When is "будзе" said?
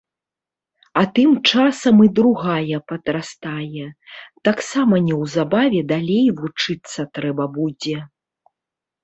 7.61-7.97